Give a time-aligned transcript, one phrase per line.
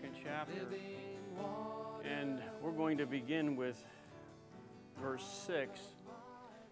[0.00, 0.66] second chapter.
[2.04, 3.84] And we're going to begin with
[5.02, 5.78] verse 6.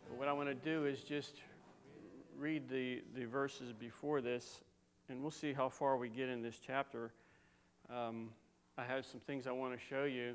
[0.09, 1.35] But what I want to do is just
[2.39, 4.61] read the, the verses before this,
[5.09, 7.13] and we'll see how far we get in this chapter.
[7.93, 8.31] Um,
[8.79, 10.35] I have some things I want to show you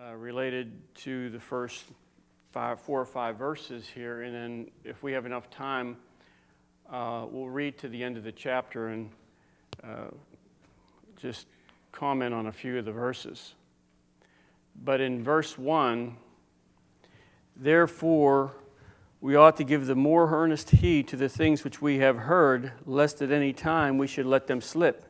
[0.00, 1.84] uh, related to the first
[2.52, 5.96] five, four or five verses here, and then if we have enough time,
[6.90, 9.10] uh, we'll read to the end of the chapter and
[9.82, 10.06] uh,
[11.20, 11.46] just
[11.94, 13.54] comment on a few of the verses.
[14.82, 16.16] But in verse 1,
[17.56, 18.52] therefore,
[19.20, 22.72] we ought to give the more earnest heed to the things which we have heard,
[22.84, 25.06] lest at any time we should let them slip.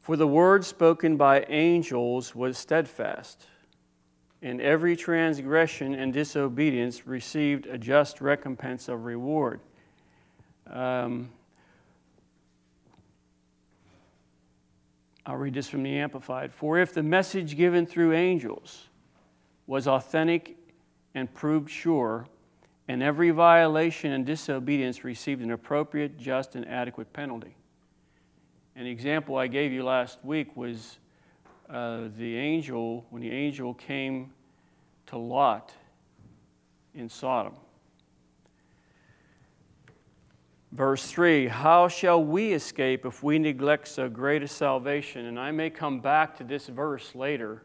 [0.00, 3.46] For the word spoken by angels was steadfast,
[4.40, 9.60] and every transgression and disobedience received a just recompense of reward.
[10.68, 11.30] Um,
[15.24, 16.52] I'll read this from the Amplified.
[16.52, 18.88] For if the message given through angels
[19.66, 20.56] was authentic
[21.14, 22.26] and proved sure,
[22.88, 27.54] and every violation and disobedience received an appropriate, just, and adequate penalty.
[28.74, 30.98] An example I gave you last week was
[31.70, 34.32] uh, the angel, when the angel came
[35.06, 35.72] to Lot
[36.94, 37.54] in Sodom.
[40.72, 45.26] Verse 3 How shall we escape if we neglect so great a salvation?
[45.26, 47.62] And I may come back to this verse later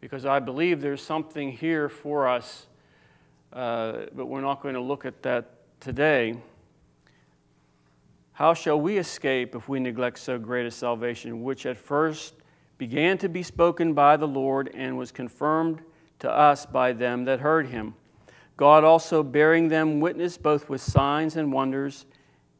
[0.00, 2.66] because I believe there's something here for us,
[3.52, 6.36] uh, but we're not going to look at that today.
[8.32, 12.34] How shall we escape if we neglect so great a salvation, which at first
[12.76, 15.80] began to be spoken by the Lord and was confirmed
[16.18, 17.94] to us by them that heard him?
[18.56, 22.06] God also bearing them witness both with signs and wonders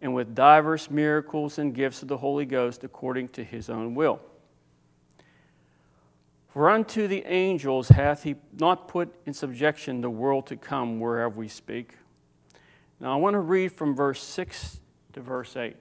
[0.00, 4.21] and with divers miracles and gifts of the Holy Ghost according to his own will.
[6.49, 11.37] For unto the angels hath he not put in subjection the world to come whereof
[11.37, 11.94] we speak.
[13.00, 14.81] Now I want to read from verse 6
[15.15, 15.75] to verse 8.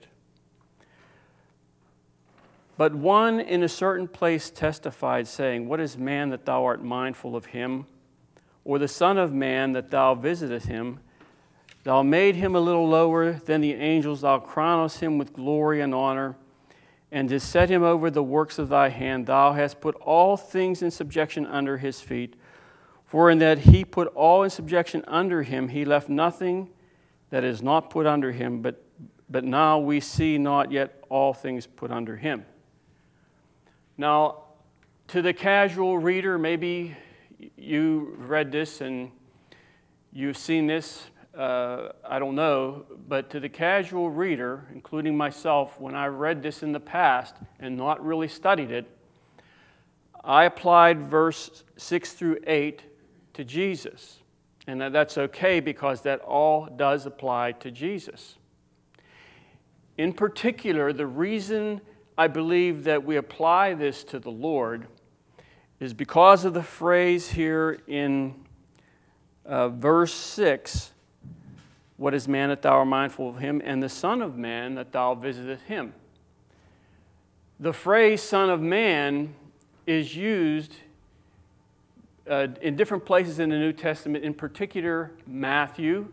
[2.75, 7.35] But one in a certain place testified, saying, What is man that thou art mindful
[7.35, 7.85] of him?
[8.65, 10.99] Or the Son of Man that thou visitest him.
[11.83, 15.93] Thou made him a little lower than the angels, thou crownest him with glory and
[15.93, 16.37] honor,
[17.11, 19.25] and didst set him over the works of thy hand.
[19.27, 22.35] Thou hast put all things in subjection under his feet.
[23.05, 26.69] For in that he put all in subjection under him, he left nothing
[27.29, 28.83] that is not put under him, but,
[29.29, 32.45] but now we see not yet all things put under him.
[33.97, 34.45] Now,
[35.09, 36.95] to the casual reader, maybe
[37.57, 39.11] you read this and
[40.11, 45.95] you've seen this, uh, I don't know, but to the casual reader, including myself, when
[45.95, 48.85] I read this in the past and not really studied it,
[50.23, 52.81] I applied verse 6 through 8
[53.33, 54.19] to Jesus.
[54.67, 58.37] And that's okay because that all does apply to Jesus.
[59.97, 61.81] In particular, the reason
[62.17, 64.87] I believe that we apply this to the Lord
[65.83, 68.33] is because of the phrase here in
[69.45, 70.91] uh, verse 6
[71.97, 74.93] What is man that thou art mindful of him, and the Son of Man that
[74.93, 75.93] thou visitest him?
[77.59, 79.35] The phrase Son of Man
[79.85, 80.73] is used
[82.29, 86.11] uh, in different places in the New Testament, in particular Matthew,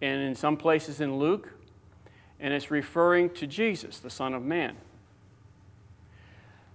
[0.00, 1.52] and in some places in Luke,
[2.38, 4.76] and it's referring to Jesus, the Son of Man.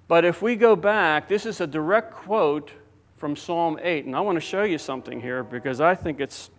[0.07, 2.71] But if we go back, this is a direct quote
[3.15, 4.05] from Psalm 8.
[4.05, 6.49] And I want to show you something here because I think it's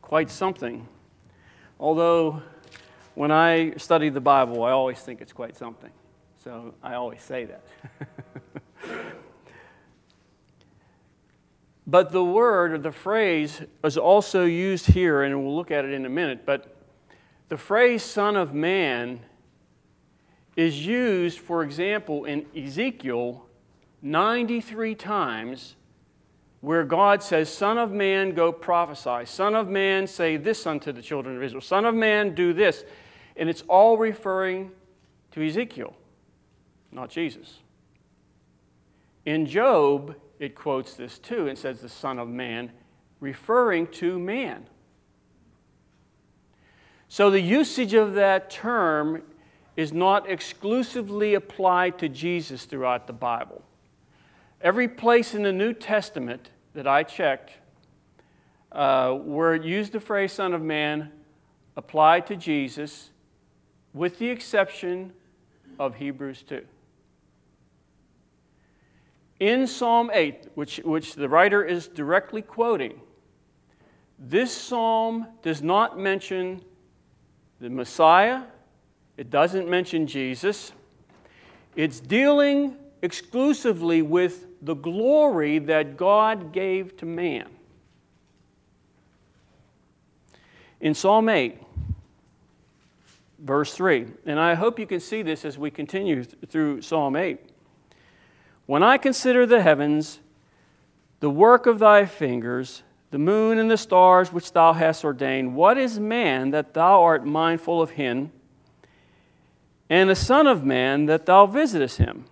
[0.00, 0.88] quite something.
[1.78, 2.42] Although,
[3.14, 5.90] when I study the Bible, I always think it's quite something.
[6.42, 7.64] So I always say that.
[11.86, 15.92] but the word or the phrase is also used here, and we'll look at it
[15.92, 16.46] in a minute.
[16.46, 16.74] But
[17.48, 19.20] the phrase Son of Man
[20.56, 23.46] is used, for example, in Ezekiel
[24.02, 25.76] 93 times
[26.60, 29.26] where God says, Son of man, go prophesy.
[29.26, 31.60] Son of man, say this unto the children of Israel.
[31.60, 32.84] Son of man, do this.
[33.36, 34.72] And it's all referring
[35.32, 35.94] to Ezekiel,
[36.90, 37.58] not Jesus.
[39.26, 42.70] In Job, it quotes this too and says, The Son of Man,
[43.20, 44.66] referring to man.
[47.08, 49.22] So the usage of that term
[49.76, 53.62] is not exclusively applied to Jesus throughout the Bible.
[54.60, 57.58] Every place in the New Testament that I checked
[58.72, 61.10] uh, where it used the phrase Son of Man
[61.76, 63.10] applied to Jesus,
[63.92, 65.12] with the exception
[65.78, 66.64] of Hebrews 2.
[69.40, 73.00] In Psalm 8, which, which the writer is directly quoting,
[74.18, 76.62] this psalm does not mention
[77.60, 78.42] the Messiah,
[79.16, 80.72] it doesn't mention Jesus.
[81.74, 87.48] It's dealing exclusively with the glory that God gave to man.
[90.80, 91.58] In Psalm 8,
[93.38, 97.40] verse 3, and I hope you can see this as we continue through Psalm 8.
[98.66, 100.20] When I consider the heavens,
[101.20, 105.78] the work of thy fingers, the moon and the stars which thou hast ordained, what
[105.78, 108.32] is man that thou art mindful of him,
[109.88, 112.26] and the Son of Man that thou visitest him?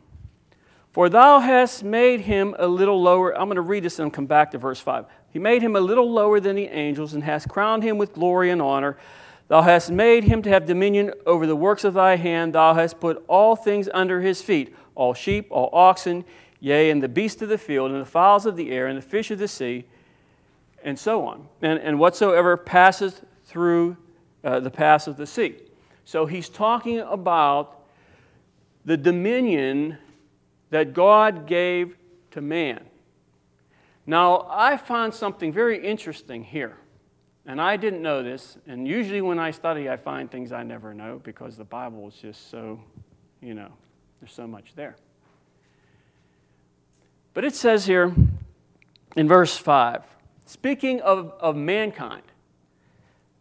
[0.93, 3.37] For thou hast made him a little lower.
[3.37, 5.07] I'm going to read this and come back to verse 5.
[5.31, 8.51] He made him a little lower than the angels, and hast crowned him with glory
[8.51, 8.97] and honor.
[9.49, 12.55] Thou hast made him to have dominion over the works of thy hand.
[12.55, 16.25] Thou hast put all things under his feet all sheep, all oxen,
[16.61, 19.03] yea, and the beasts of the field, and the fowls of the air, and the
[19.03, 19.85] fish of the sea,
[20.85, 21.49] and so on.
[21.61, 23.97] And, and whatsoever passeth through
[24.45, 25.57] uh, the paths of the sea.
[26.05, 27.81] So he's talking about
[28.85, 29.99] the dominion
[30.71, 31.97] that God gave
[32.33, 32.85] to man.
[34.07, 36.77] Now, I found something very interesting here.
[37.47, 38.57] And I didn't know this.
[38.67, 42.15] And usually when I study, I find things I never know because the Bible is
[42.15, 42.81] just so,
[43.41, 43.69] you know,
[44.21, 44.97] there's so much there.
[47.35, 48.15] But it says here
[49.17, 50.03] in verse 5
[50.47, 52.23] speaking of, of mankind,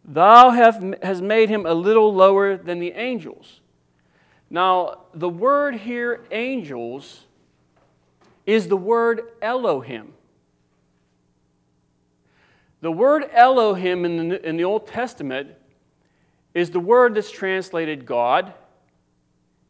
[0.04, 3.60] thou have, has made him a little lower than the angels.
[4.50, 7.24] Now, the word here, angels,
[8.46, 10.12] is the word Elohim.
[12.82, 15.50] The word Elohim in the, in the Old Testament
[16.52, 18.52] is the word that's translated God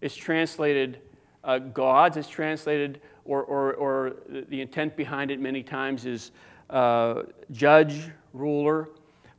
[0.04, 0.98] it's translated
[1.44, 6.30] uh, gods, it's translated, or, or, or the intent behind it many times is
[6.68, 7.22] uh,
[7.52, 8.90] judge, ruler.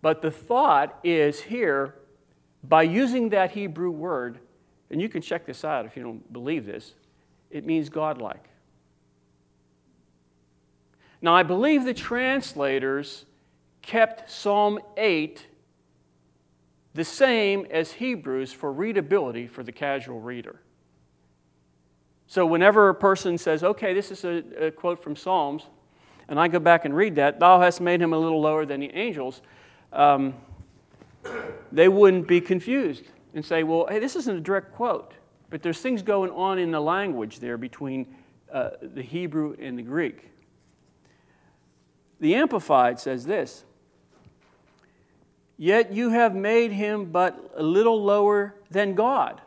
[0.05, 1.95] But the thought is here,
[2.63, 4.37] by using that Hebrew word,
[4.91, 6.93] and you can check this out if you don't believe this,
[7.49, 8.47] it means godlike.
[11.23, 13.25] Now, I believe the translators
[13.81, 15.47] kept Psalm 8
[16.93, 20.61] the same as Hebrews for readability for the casual reader.
[22.27, 25.63] So, whenever a person says, okay, this is a, a, quote from Psalms,
[26.29, 28.81] and I go back and read that, thou hast made him a little lower than
[28.81, 29.41] the angels,
[29.95, 30.35] um,
[31.71, 35.13] they wouldn't be confused and say, well, hey, this isn't a direct quote.
[35.49, 38.13] But there's things going on in the language there between
[38.51, 40.31] uh, the Hebrew and the Greek.
[42.19, 43.65] The Amplified says this
[45.57, 49.41] Yet you have made him but a little lower than God,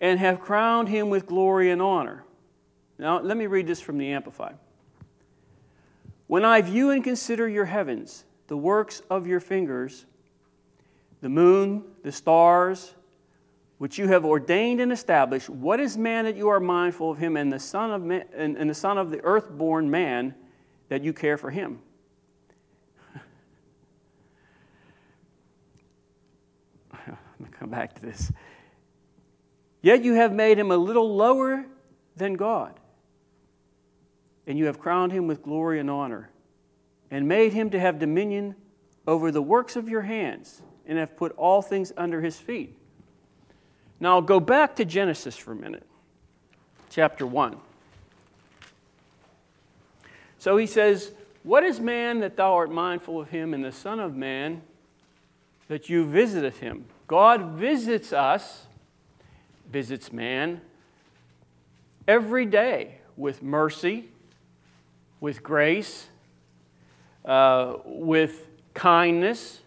[0.00, 2.24] and have crowned him with glory and honor.
[2.98, 4.56] Now, let me read this from the Amplified.
[6.30, 10.06] When I view and consider your heavens, the works of your fingers,
[11.22, 12.94] the moon, the stars,
[13.78, 17.36] which you have ordained and established, what is man that you are mindful of him,
[17.36, 20.36] and the son of, man, and, and the son of the earth-born man
[20.88, 21.80] that you care for him?
[27.58, 28.30] come back to this.
[29.82, 31.66] Yet you have made him a little lower
[32.14, 32.78] than God,
[34.46, 36.30] and you have crowned him with glory and honor,
[37.10, 38.54] and made him to have dominion
[39.06, 42.76] over the works of your hands, and have put all things under his feet.
[44.00, 45.86] Now I'll go back to Genesis for a minute,
[46.88, 47.56] chapter 1.
[50.38, 54.00] So he says, What is man that thou art mindful of him, and the Son
[54.00, 54.62] of Man
[55.68, 56.86] that you visiteth him?
[57.06, 58.66] God visits us,
[59.70, 60.62] visits man,
[62.08, 64.08] every day with mercy,
[65.20, 66.08] with grace,
[67.24, 69.60] uh, with kindness,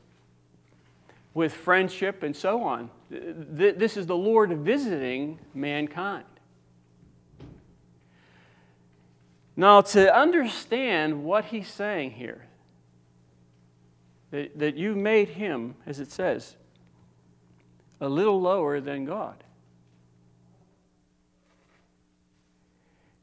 [1.33, 2.89] with friendship, and so on.
[3.09, 6.25] This is the Lord visiting mankind.
[9.55, 12.45] Now, to understand what he's saying here,
[14.31, 16.55] that, that you made him, as it says,
[18.01, 19.43] a little lower than God.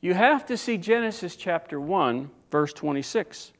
[0.00, 3.52] You have to see Genesis chapter 1, verse 26.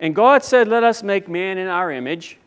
[0.00, 2.38] And God said, Let us make man in our image,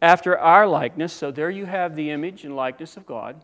[0.00, 1.12] after our likeness.
[1.12, 3.42] So there you have the image and likeness of God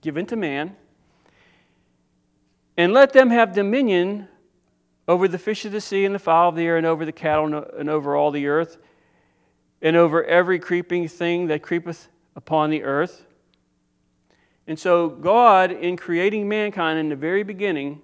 [0.00, 0.76] given to man.
[2.76, 4.28] And let them have dominion
[5.08, 7.12] over the fish of the sea and the fowl of the air, and over the
[7.12, 8.76] cattle and over all the earth,
[9.80, 13.24] and over every creeping thing that creepeth upon the earth.
[14.66, 18.02] And so, God, in creating mankind in the very beginning,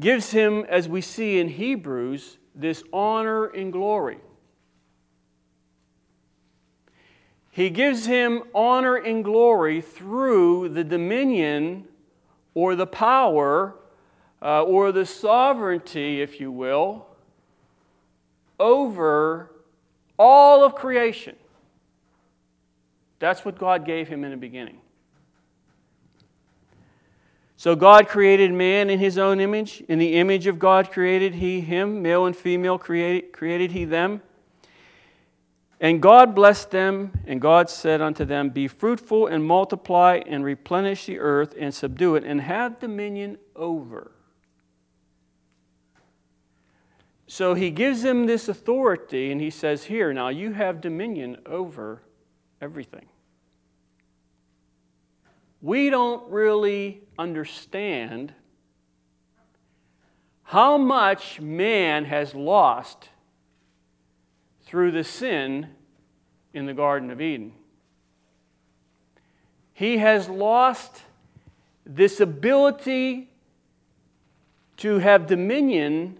[0.00, 4.18] gives him, as we see in Hebrews, this honor and glory.
[7.50, 11.86] He gives him honor and glory through the dominion
[12.54, 13.74] or the power
[14.40, 17.06] uh, or the sovereignty, if you will,
[18.60, 19.50] over
[20.18, 21.36] all of creation.
[23.18, 24.80] That's what God gave him in the beginning.
[27.56, 29.82] So God created man in his own image.
[29.88, 34.22] In the image of God created he him, male and female created, created he them.
[35.80, 41.06] And God blessed them, and God said unto them, Be fruitful and multiply and replenish
[41.06, 44.12] the earth and subdue it and have dominion over.
[47.26, 52.02] So he gives them this authority, and he says, Here, now you have dominion over
[52.60, 53.06] everything.
[55.60, 58.32] We don't really understand
[60.44, 63.10] how much man has lost
[64.62, 65.68] through the sin
[66.54, 67.52] in the Garden of Eden.
[69.74, 71.02] He has lost
[71.84, 73.28] this ability
[74.78, 76.18] to have dominion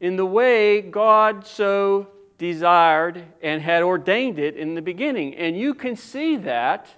[0.00, 2.08] in the way God so
[2.38, 5.34] desired and had ordained it in the beginning.
[5.34, 6.88] And you can see that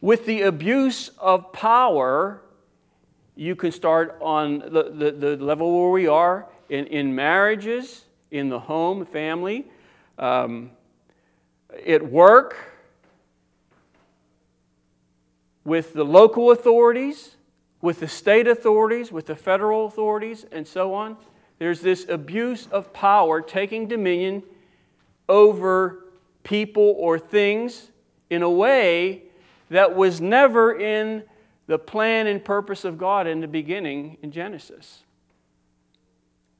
[0.00, 2.42] with the abuse of power.
[3.34, 8.48] You can start on the, the, the level where we are in, in marriages, in
[8.48, 9.66] the home, family,
[10.18, 10.70] um,
[11.86, 12.56] at work,
[15.64, 17.36] with the local authorities
[17.82, 21.16] with the state authorities, with the federal authorities, and so on.
[21.62, 24.42] There's this abuse of power taking dominion
[25.28, 26.06] over
[26.42, 27.92] people or things
[28.30, 29.22] in a way
[29.70, 31.22] that was never in
[31.68, 35.04] the plan and purpose of God in the beginning in Genesis.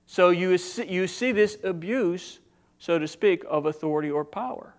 [0.07, 2.39] So you see, you see this abuse,
[2.79, 4.73] so to speak, of authority or power.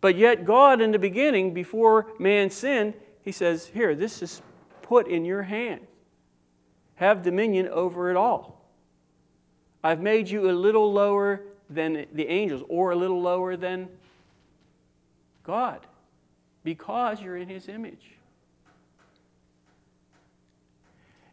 [0.00, 4.40] But yet, God, in the beginning, before man sinned, he says, Here, this is
[4.82, 5.87] put in your hand.
[6.98, 8.60] Have dominion over it all.
[9.84, 13.88] I've made you a little lower than the angels or a little lower than
[15.44, 15.86] God
[16.64, 18.16] because you're in His image.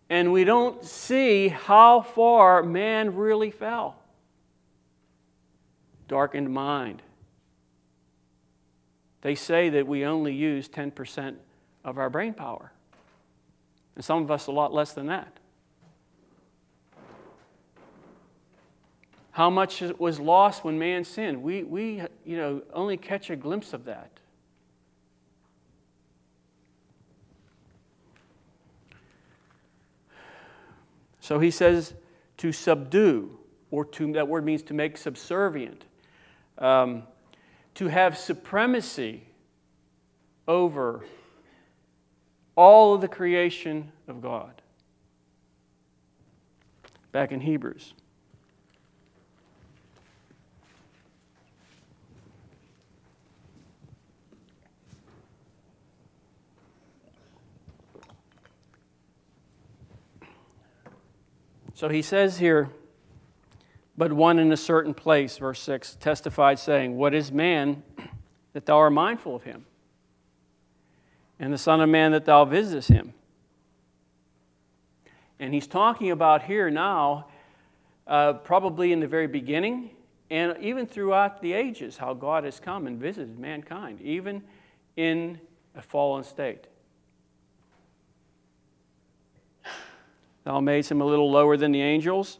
[0.07, 3.95] And we don't see how far man really fell.
[6.07, 7.01] Darkened mind.
[9.21, 11.37] They say that we only use 10%
[11.83, 12.71] of our brain power.
[13.95, 15.39] And some of us a lot less than that.
[19.35, 21.43] How much was lost when man sinned?
[21.43, 24.09] We, we you know, only catch a glimpse of that.
[31.19, 31.95] So he says
[32.37, 33.37] to subdue,
[33.71, 35.83] or to, that word means to make subservient,
[36.57, 37.03] um,
[37.73, 39.23] to have supremacy
[40.47, 41.03] over
[42.55, 44.61] all of the creation of God.
[47.11, 47.95] Back in Hebrews.
[61.75, 62.69] So he says here,
[63.95, 67.83] but one in a certain place, verse 6, testified, saying, What is man
[68.53, 69.65] that thou art mindful of him?
[71.39, 73.13] and the Son of Man that thou visitest him.
[75.39, 77.27] And he's talking about here now,
[78.07, 79.91] uh, probably in the very beginning,
[80.29, 84.43] and even throughout the ages, how God has come and visited mankind, even
[84.95, 85.39] in
[85.75, 86.67] a fallen state.
[90.45, 92.39] Thou madest him a little lower than the angels.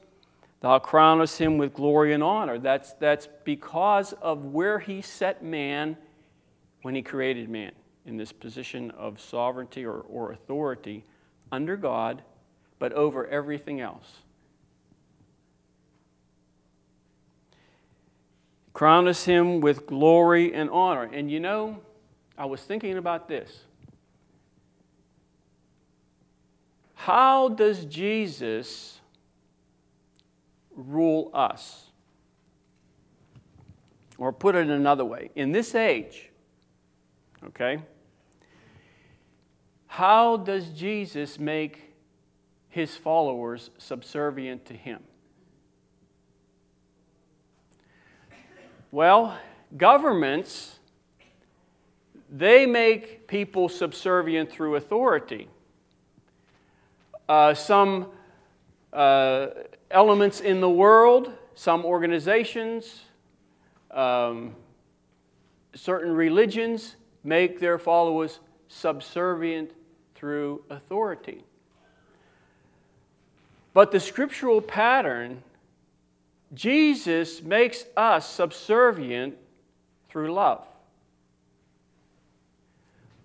[0.62, 2.58] Thou crownest him with glory and honor.
[2.58, 5.98] That's, that's because of where he set man
[6.84, 7.72] when he created man
[8.06, 11.04] in this position of sovereignty or, or authority
[11.52, 12.22] under God,
[12.80, 14.20] but over everything else.
[18.74, 21.04] Crown us him with glory and honor.
[21.04, 21.80] And you know,
[22.38, 23.64] I was thinking about this.
[26.96, 29.00] How does Jesus
[30.76, 31.92] rule us?
[34.18, 36.32] Or put it another way, in this age,
[37.46, 37.80] okay,
[39.88, 41.94] how does Jesus make
[42.70, 45.04] his followers subservient to him?
[48.92, 49.38] Well,
[49.76, 50.80] governments
[52.30, 55.48] they make people subservient through authority.
[57.28, 58.08] Uh, some
[58.94, 59.48] uh,
[59.90, 63.02] elements in the world, some organizations,
[63.92, 64.56] um,
[65.74, 69.72] certain religions make their followers subservient
[70.14, 71.44] through authority.
[73.74, 75.42] But the scriptural pattern,
[76.54, 79.36] Jesus makes us subservient
[80.10, 80.66] through love.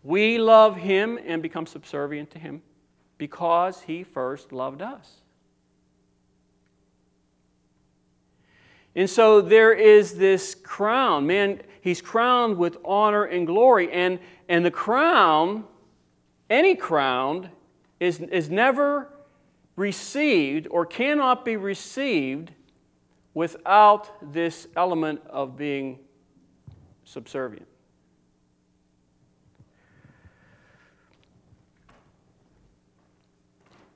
[0.02, 2.62] We love him and become subservient to him
[3.20, 5.20] because he first loved us.
[8.96, 11.26] And so there is this crown.
[11.26, 13.92] Man, he's crowned with honor and glory.
[13.92, 15.64] And, and the crown,
[16.48, 17.50] any crown,
[18.00, 19.12] is, is never
[19.76, 22.52] received or cannot be received
[23.34, 25.98] without this element of being
[27.04, 27.68] subservient.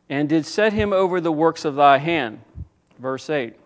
[0.09, 2.41] And did set him over the works of thy hand.
[2.99, 3.57] Verse 8.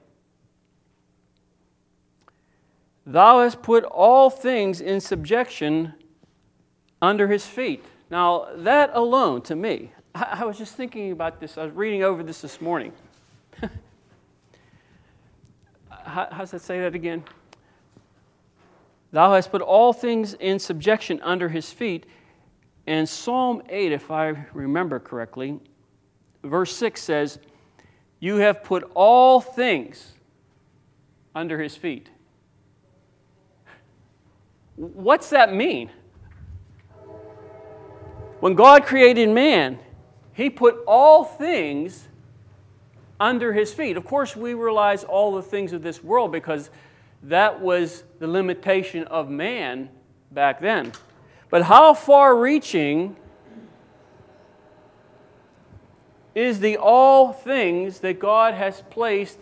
[3.06, 5.94] Thou hast put all things in subjection
[7.00, 7.84] under his feet.
[8.10, 11.56] Now, that alone to me, I, was just thinking about this.
[11.56, 12.92] I was reading over this this morning.
[15.90, 17.24] how, how does that say that again?
[19.12, 22.04] Thou hast put all things in subjection under his feet.
[22.86, 25.60] And Psalm 8, if I remember correctly,
[26.48, 27.38] verse 6 says,
[28.20, 30.12] You have put all things
[31.34, 32.10] under his feet.
[34.76, 35.90] What's that mean?
[38.40, 39.78] When God created man,
[40.32, 42.06] he put all things
[43.18, 43.96] under his feet.
[43.96, 46.70] Of course, we realize all the things of this world because
[47.24, 49.88] that was the limitation of man
[50.30, 50.92] back then.
[51.50, 53.16] But how far reaching
[56.38, 59.38] is the all things that God has placed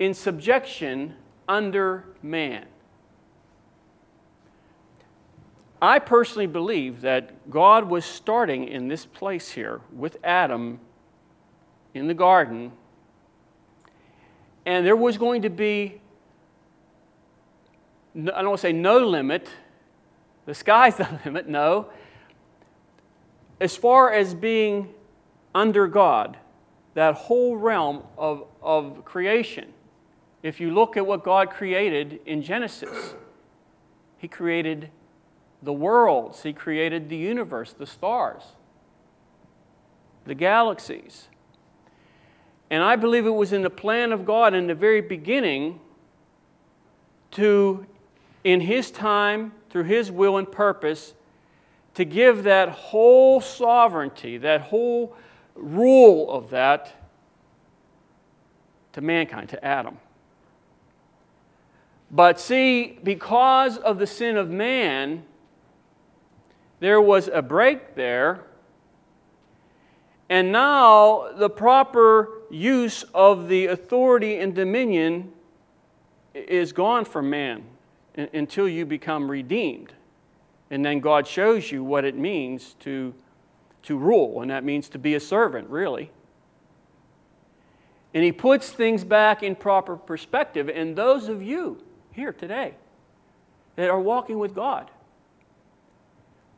[0.00, 1.14] in subjection
[1.46, 2.66] under man?
[5.80, 10.80] I personally believe that God was starting in this place here with Adam
[11.94, 12.72] in the garden,
[14.66, 16.00] and there was going to be,
[18.16, 19.46] I don't want to say no limit,
[20.46, 21.90] the sky's the limit, no.
[23.60, 24.92] As far as being
[25.54, 26.36] under God,
[26.94, 29.72] that whole realm of, of creation,
[30.42, 33.14] if you look at what God created in Genesis,
[34.18, 34.90] He created
[35.62, 38.42] the worlds, He created the universe, the stars,
[40.26, 41.28] the galaxies.
[42.70, 45.80] And I believe it was in the plan of God in the very beginning
[47.32, 47.86] to,
[48.42, 51.14] in His time, through His will and purpose,
[51.94, 55.16] to give that whole sovereignty, that whole
[55.54, 56.92] rule of that
[58.92, 59.98] to mankind, to Adam.
[62.10, 65.24] But see, because of the sin of man,
[66.80, 68.44] there was a break there.
[70.28, 75.32] And now the proper use of the authority and dominion
[76.34, 77.64] is gone from man
[78.16, 79.92] until you become redeemed.
[80.70, 83.12] And then God shows you what it means to,
[83.84, 86.10] to rule, and that means to be a servant, really.
[88.12, 90.68] And He puts things back in proper perspective.
[90.68, 92.74] And those of you here today
[93.76, 94.90] that are walking with God,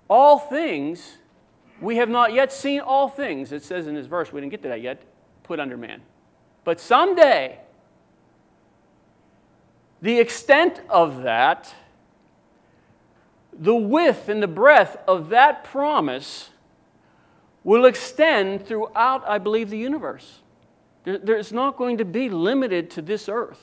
[0.08, 1.18] all things,
[1.80, 4.62] we have not yet seen all things, it says in this verse, we didn't get
[4.62, 5.02] to that yet,
[5.42, 6.02] put under man.
[6.62, 7.58] But someday,
[10.00, 11.74] the extent of that,
[13.52, 16.50] the width and the breadth of that promise
[17.66, 20.38] will extend throughout, I believe, the universe.
[21.02, 23.60] There's not going to be limited to this earth.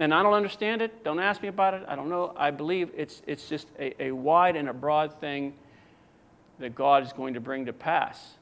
[0.00, 1.04] And I don't understand it.
[1.04, 1.84] Don't ask me about it.
[1.86, 2.34] I don't know.
[2.36, 5.54] I believe it's, it's just a, a wide and a broad thing
[6.58, 8.32] that God is going to bring to pass.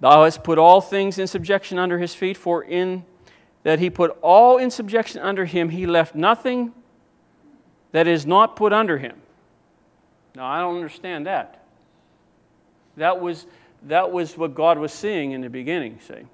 [0.00, 3.06] Thou hast put all things in subjection under his feet, for in
[3.62, 6.74] that he put all in subjection under him, he left nothing
[7.92, 9.16] that is not put under him.
[10.34, 11.64] Now, I don't understand that.
[12.96, 13.46] That was,
[13.84, 16.26] that was what God was seeing in the beginning, see.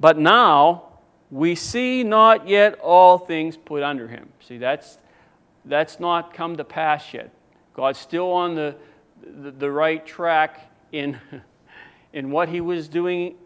[0.00, 0.84] But now
[1.30, 4.28] we see not yet all things put under him.
[4.40, 4.98] See, that's,
[5.64, 7.30] that's not come to pass yet.
[7.74, 8.76] God's still on the,
[9.22, 11.18] the, the right track in,
[12.12, 13.36] in what he was doing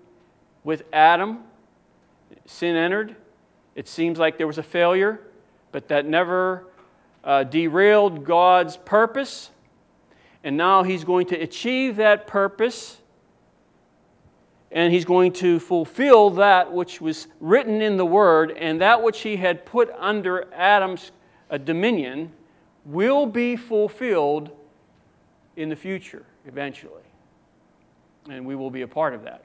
[0.64, 1.40] with Adam.
[2.46, 3.16] Sin entered,
[3.74, 5.20] It seems like there was a failure,
[5.72, 6.66] but that never
[7.24, 9.50] uh, derailed God's purpose.
[10.42, 13.00] And now he's going to achieve that purpose
[14.72, 19.20] and he's going to fulfill that which was written in the Word, and that which
[19.20, 21.10] he had put under Adam's
[21.50, 22.32] uh, dominion
[22.84, 24.50] will be fulfilled
[25.56, 27.02] in the future, eventually.
[28.28, 29.42] And we will be a part of that.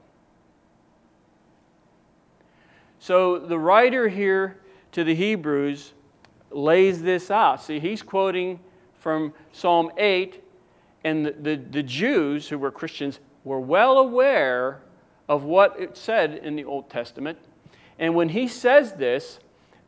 [3.00, 4.58] So the writer here
[4.92, 5.92] to the Hebrews
[6.56, 7.62] lays this out.
[7.62, 8.60] See, he's quoting
[8.98, 10.42] from Psalm 8,
[11.04, 14.80] and the, the, the Jews who were Christians were well aware
[15.28, 17.38] of what it said in the Old Testament.
[17.98, 19.38] And when he says this,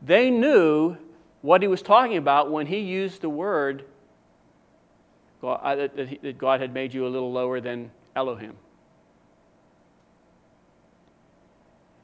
[0.01, 0.97] they knew
[1.41, 3.85] what he was talking about when he used the word
[5.41, 8.55] God, that God had made you a little lower than Elohim.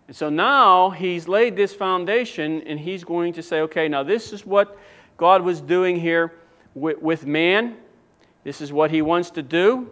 [0.07, 4.31] And so now he's laid this foundation and he's going to say, okay, now this
[4.31, 4.77] is what
[5.17, 6.33] God was doing here
[6.75, 7.77] with, with man.
[8.43, 9.89] This is what he wants to do.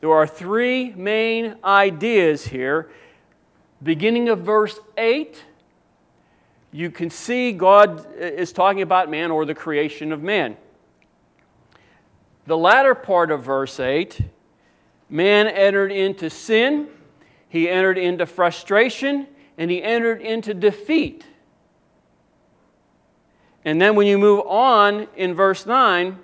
[0.00, 2.90] There are three main ideas here.
[3.82, 5.42] Beginning of verse 8,
[6.72, 10.56] you can see God uh, is talking about man or the creation of man.
[12.46, 14.20] The latter part of verse 8,
[15.08, 16.88] man entered into sin,
[17.48, 19.26] he entered into frustration,
[19.58, 21.24] and he entered into defeat.
[23.64, 26.18] And then when you move on in verse 9,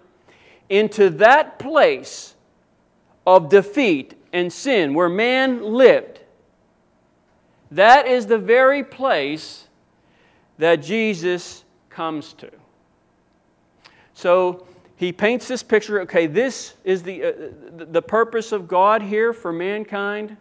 [0.69, 2.35] into that place
[3.27, 6.21] of defeat and sin where man lived,
[7.71, 9.67] that is the very place
[10.59, 12.51] that Jesus comes to.
[14.15, 14.67] So
[14.97, 17.33] he paints this picture okay, this is the, uh,
[17.91, 20.37] the purpose of God here for mankind.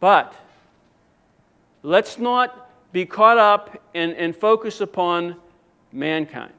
[0.00, 0.34] But
[1.84, 5.36] let's not be caught up and, and focus upon
[5.92, 6.54] mankind.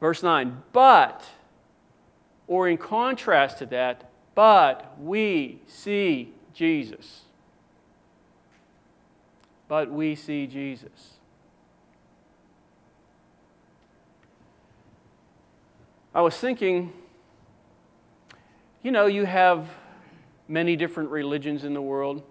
[0.00, 1.22] Verse 9, but
[2.48, 7.22] or in contrast to that, but we see Jesus.
[9.68, 11.12] But we see Jesus.
[16.12, 16.92] I was thinking,
[18.82, 19.68] you know, you have
[20.50, 22.22] many different religions in the world,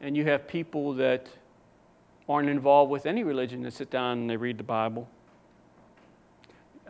[0.00, 1.28] and you have people that
[2.28, 5.08] aren't involved with any religion that sit down and they read the Bible.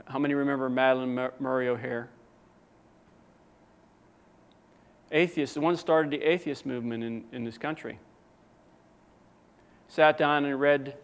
[0.06, 2.08] How many remember Madalyn Murray O'Hair?
[5.12, 7.98] Atheist, the one that started the atheist movement in, in this country.
[9.88, 10.96] Sat down and read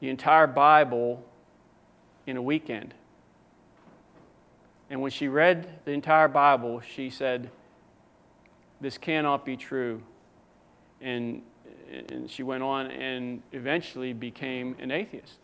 [0.00, 1.24] the entire Bible
[2.26, 2.94] in a weekend.
[4.88, 7.50] And when she read the entire Bible, she said,
[8.80, 10.02] This cannot be true.
[11.00, 11.42] And,
[12.08, 15.38] and she went on and eventually became an atheist.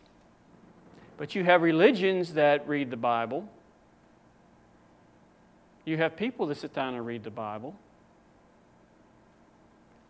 [1.16, 3.48] But you have religions that read the Bible.
[5.84, 7.74] You have people that sit down and read the Bible.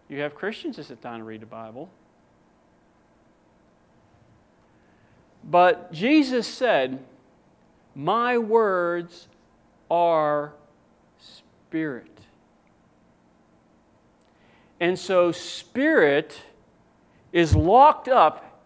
[0.08, 1.88] You have Christians that sit down and read the Bible.
[5.44, 7.02] But Jesus said,
[7.94, 9.28] My words
[9.90, 10.55] are
[11.18, 12.09] spirit.
[14.81, 16.40] And so, spirit
[17.33, 18.62] is locked up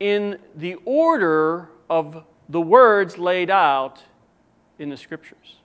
[0.00, 4.02] in the order of the words laid out
[4.78, 5.56] in the scriptures.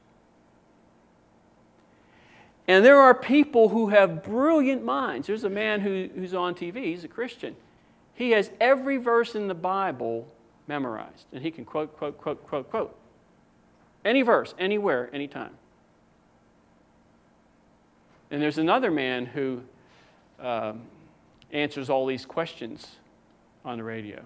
[2.67, 5.27] And there are people who have brilliant minds.
[5.27, 7.55] There's a man who, who's on TV, he's a Christian.
[8.13, 10.27] He has every verse in the Bible
[10.67, 12.97] memorized, and he can quote, quote, quote, quote, quote.
[14.03, 15.51] Any verse, anywhere, anytime.
[18.31, 19.61] And there's another man who
[20.39, 20.81] um,
[21.51, 22.97] answers all these questions
[23.63, 24.23] on the radio.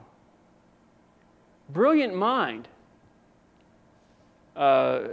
[1.69, 2.67] Brilliant mind.
[4.55, 5.09] Uh,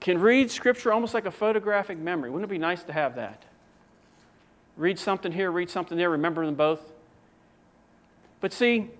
[0.00, 2.30] can read scripture almost like a photographic memory.
[2.30, 3.44] Wouldn't it be nice to have that?
[4.76, 6.92] Read something here, read something there, remember them both.
[8.40, 8.90] But see,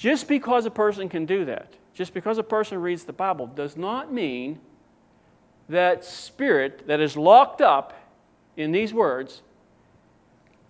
[0.00, 3.76] just because a person can do that, just because a person reads the Bible, does
[3.76, 4.58] not mean
[5.68, 7.92] that spirit that is locked up
[8.56, 9.42] in these words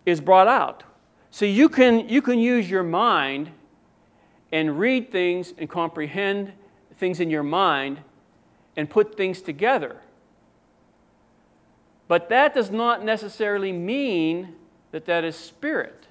[0.05, 0.83] is brought out.
[1.31, 3.53] So you can, you can use your mind
[4.51, 6.53] and read things and comprehend
[6.99, 8.01] things in your mind
[8.77, 9.99] and put things together.
[12.09, 14.57] But that does not necessarily mean
[14.91, 16.09] that that is spirit.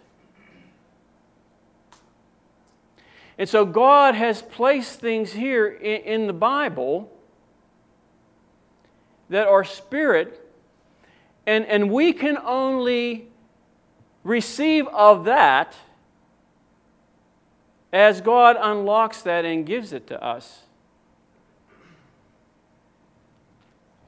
[3.39, 7.09] And so God has placed things here in, in the Bible
[9.29, 10.45] that are spirit
[11.47, 13.29] And, and we can only
[14.23, 15.73] receive of that
[17.93, 20.63] as God unlocks that and gives it to us.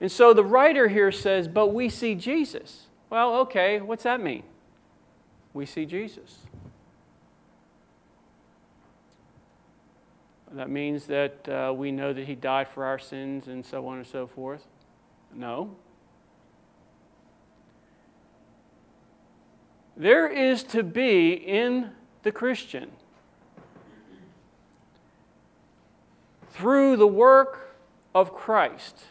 [0.02, 2.88] And so the writer here says, But we see Jesus.
[3.10, 4.44] Well, okay, what's that mean?
[5.54, 6.40] We see Jesus.
[10.54, 14.00] That means that uh, we know that he died for our sins and so on
[14.00, 14.68] and so forth.
[15.34, 15.76] No.
[19.96, 21.92] There is to be in
[22.24, 22.92] the Christian,
[26.50, 27.76] through the work
[28.14, 29.06] of Christ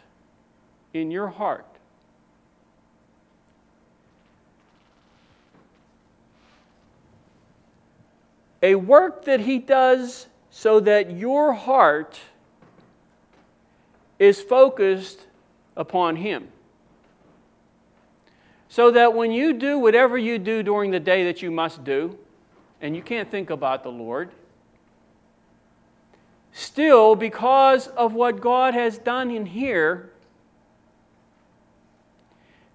[0.93, 1.67] in your heart,
[8.63, 12.21] a work that he does so that your heart
[14.19, 15.27] is focused
[15.77, 16.49] upon him.
[18.69, 22.19] So that when you do whatever you do during the day that you must do,
[22.81, 24.31] and you can't think about the Lord,
[26.53, 30.11] still, because of what God has done in here,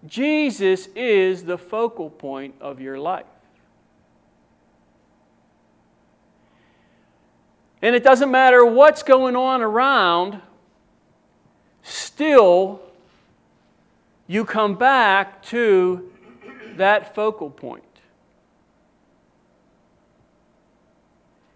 [0.05, 3.25] Jesus is the focal point of your life.
[7.85, 10.41] And it doesn't matter what's going on around,
[11.83, 12.81] still,
[14.25, 16.11] you come back to
[16.77, 17.83] that focal point.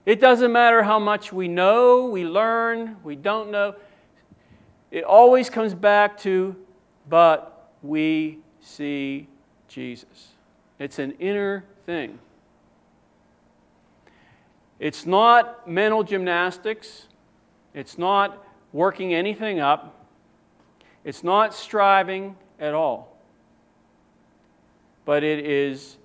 [0.05, 3.73] It doesn't matter how much we know, we learn, we don't know.
[4.91, 6.55] It always comes back to,
[7.09, 9.27] but we see
[9.67, 10.27] Jesus.
[10.77, 12.19] It's an inner thing.
[14.79, 17.07] It's not mental gymnastics.
[17.73, 20.05] It's not working anything up.
[21.03, 23.17] It's not striving at all.
[25.05, 25.97] But it is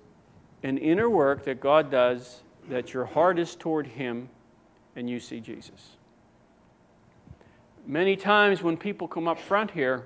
[0.63, 4.29] an inner work that God does that your heart is toward Him
[4.95, 5.97] and you see Jesus.
[7.85, 10.05] Many times when people come up front here,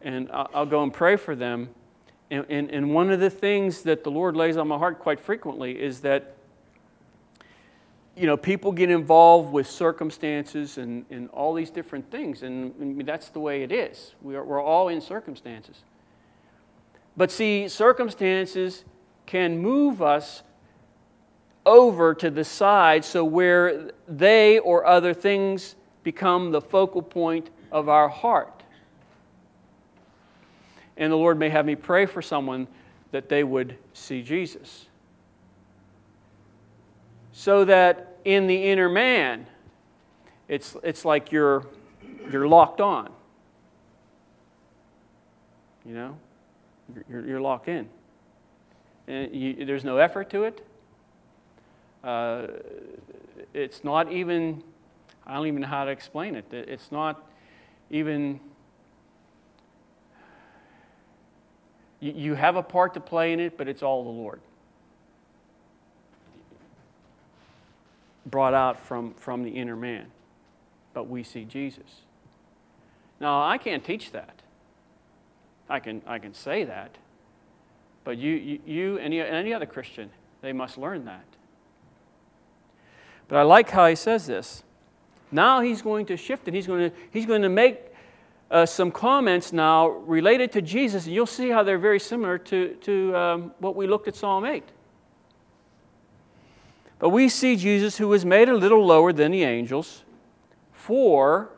[0.00, 1.68] and I'll go and pray for them,
[2.30, 5.20] and, and, and one of the things that the Lord lays on my heart quite
[5.20, 6.36] frequently is that
[8.18, 13.06] you know, people get involved with circumstances and, and all these different things, and, and
[13.06, 14.14] that's the way it is.
[14.22, 15.76] We are, we're all in circumstances.
[17.16, 18.84] But see, circumstances
[19.26, 20.42] can move us
[21.64, 27.88] over to the side so where they or other things become the focal point of
[27.88, 28.62] our heart.
[30.96, 32.66] And the Lord may have me pray for someone
[33.12, 34.86] that they would see Jesus.
[37.32, 39.46] So that in the inner man,
[40.48, 41.66] it's, it's like you're,
[42.30, 43.10] you're locked on.
[45.84, 46.18] You know?
[47.08, 47.88] You're, you're locked in.
[49.06, 50.66] And you, there's no effort to it.
[52.04, 52.46] Uh,
[53.54, 54.62] it's not even,
[55.26, 56.46] I don't even know how to explain it.
[56.52, 57.26] It's not
[57.90, 58.40] even,
[62.00, 64.40] you, you have a part to play in it, but it's all the Lord.
[68.30, 70.06] Brought out from, from the inner man.
[70.92, 72.02] But we see Jesus.
[73.20, 74.42] Now, I can't teach that.
[75.68, 76.96] I can, I can say that.
[78.04, 80.10] But you, you, you any, any other Christian,
[80.40, 81.24] they must learn that.
[83.28, 84.62] But I like how he says this.
[85.30, 86.54] Now he's going to shift it.
[86.54, 87.80] He's going to, he's going to make
[88.50, 92.74] uh, some comments now related to Jesus, and you'll see how they're very similar to,
[92.76, 94.64] to um, what we looked at Psalm 8.
[96.98, 100.02] But we see Jesus who was made a little lower than the angels
[100.72, 101.50] for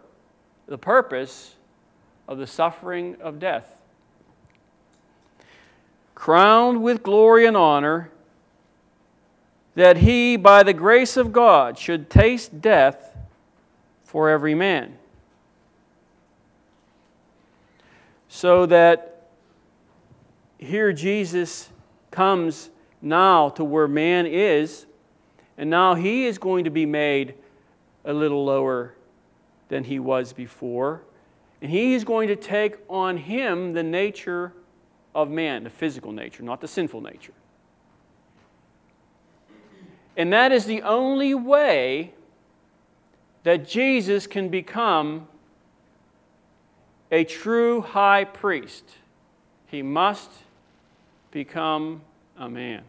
[0.67, 1.57] the purpose
[2.29, 3.81] of the suffering of death.
[6.15, 8.11] Crowned with glory and honor,
[9.75, 13.17] that he, by the grace of God, should taste death
[14.05, 14.99] for every man.
[18.29, 19.29] So that
[20.59, 21.71] here Jesus
[22.11, 22.69] comes
[23.01, 24.85] now to where man is
[25.61, 27.35] and now he is going to be made
[28.07, 28.95] a little lower
[29.69, 31.03] than he was before.
[31.61, 34.55] And he is going to take on him the nature
[35.15, 37.35] of man, the physical nature, not the sinful nature.
[40.17, 42.15] And that is the only way
[43.43, 45.29] that Jesus can become
[47.13, 48.85] a true high priest.
[49.67, 50.31] He must
[51.31, 52.01] become
[52.39, 52.83] a man.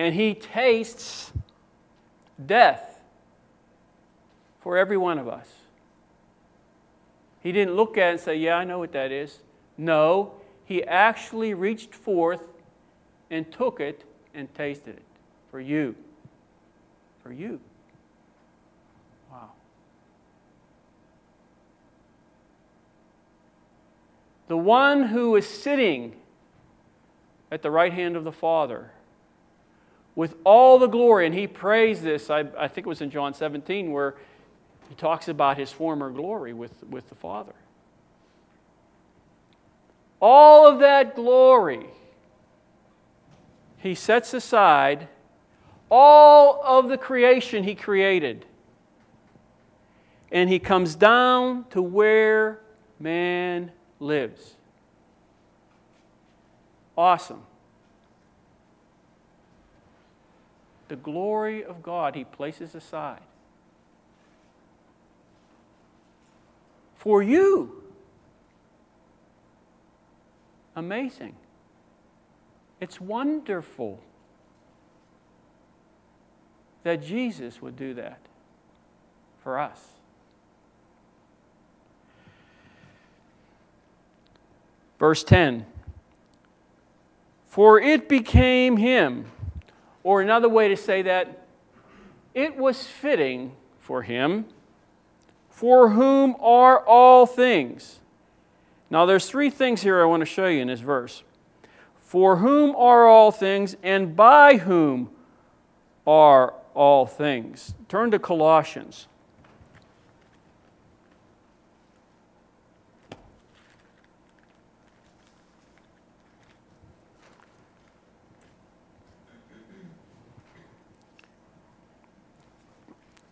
[0.00, 1.30] And he tastes
[2.46, 3.02] death
[4.62, 5.46] for every one of us.
[7.42, 9.40] He didn't look at it and say, Yeah, I know what that is.
[9.76, 10.32] No,
[10.64, 12.40] he actually reached forth
[13.30, 15.02] and took it and tasted it
[15.50, 15.94] for you.
[17.22, 17.60] For you.
[19.30, 19.50] Wow.
[24.48, 26.16] The one who is sitting
[27.52, 28.92] at the right hand of the Father
[30.20, 33.32] with all the glory, and he prays this, I, I think it was in John
[33.32, 34.16] 17, where
[34.90, 37.54] he talks about his former glory with, with the Father.
[40.20, 41.86] All of that glory
[43.78, 45.08] he sets aside
[45.90, 48.44] all of the creation he created.
[50.30, 52.60] And he comes down to where
[52.98, 54.54] man lives.
[56.94, 57.40] Awesome.
[60.90, 63.20] The glory of God he places aside.
[66.96, 67.84] For you.
[70.74, 71.36] Amazing.
[72.80, 74.00] It's wonderful
[76.82, 78.18] that Jesus would do that
[79.44, 79.80] for us.
[84.98, 85.66] Verse 10
[87.46, 89.26] For it became him,
[90.02, 91.46] or another way to say that,
[92.34, 94.46] it was fitting for him,
[95.48, 98.00] for whom are all things.
[98.88, 101.22] Now, there's three things here I want to show you in this verse.
[102.00, 105.10] For whom are all things, and by whom
[106.06, 107.74] are all things.
[107.88, 109.06] Turn to Colossians.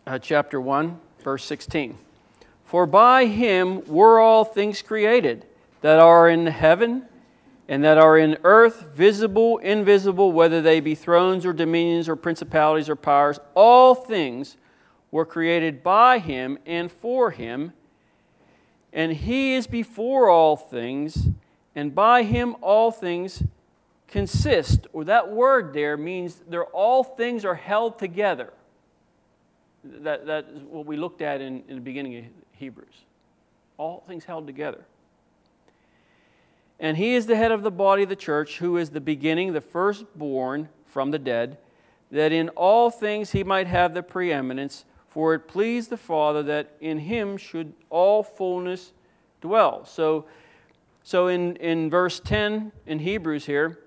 [0.09, 1.99] Uh, chapter 1, verse 16.
[2.65, 5.45] For by him were all things created
[5.83, 7.05] that are in heaven
[7.69, 12.89] and that are in earth, visible, invisible, whether they be thrones or dominions or principalities
[12.89, 14.57] or powers, all things
[15.11, 17.75] were created by him and for him.
[18.95, 21.29] And he is before all things,
[21.75, 23.43] and by him all things
[24.07, 24.87] consist.
[24.95, 28.55] Or that word there means they're, all things are held together.
[29.85, 33.05] That, that is what we looked at in, in the beginning of Hebrews.
[33.77, 34.85] All things held together.
[36.81, 39.53] And he is the head of the body of the church, who is the beginning,
[39.53, 41.59] the firstborn from the dead,
[42.11, 44.85] that in all things he might have the preeminence.
[45.09, 48.93] For it pleased the Father that in him should all fullness
[49.41, 49.85] dwell.
[49.85, 50.27] So,
[51.03, 53.79] so in, in verse 10 in Hebrews here,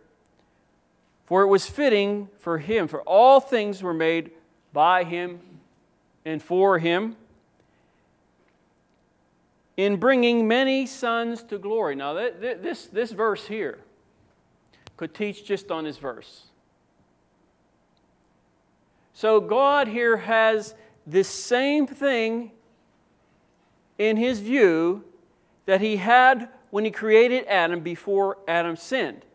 [1.26, 4.32] for it was fitting for him, for all things were made
[4.74, 5.40] by him
[6.26, 7.16] and for him
[9.78, 11.96] in bringing many sons to glory.
[11.96, 13.80] Now, this, this verse here
[14.98, 16.44] could teach just on this verse.
[19.14, 20.76] So, God here has
[21.08, 22.52] this same thing
[23.98, 25.04] in his view
[25.66, 29.26] that he had when he created Adam before Adam sinned.